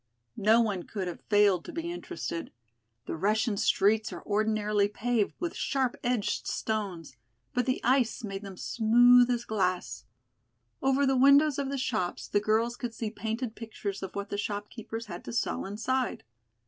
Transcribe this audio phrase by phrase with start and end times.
[0.43, 2.51] No one could have failed to be interested.
[3.05, 7.15] The Russian streets are ordinarily paved with sharp edged stones,
[7.53, 10.05] but the ice made them smooth as glass.
[10.81, 14.39] Over the windows of the shops the girls could see painted pictures of what the
[14.39, 16.23] shopkeepers had to sell inside.